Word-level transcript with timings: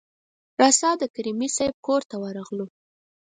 راسآ 0.61 0.89
د 1.01 1.03
کریمي 1.15 1.49
صیب 1.57 1.75
کورته 1.85 2.15
ورغلو. 2.23 2.65